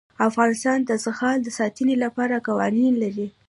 [0.29, 3.27] افغانستان د زغال د ساتنې لپاره قوانین لري.